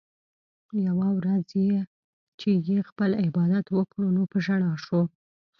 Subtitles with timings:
[0.87, 1.51] يوه ورځ
[2.39, 5.01] چې ئې خپل عبادت وکړو نو پۀ ژړا شو